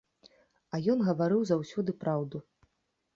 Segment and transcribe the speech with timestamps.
[0.77, 2.37] А ён гаварыў заўсёды праўду.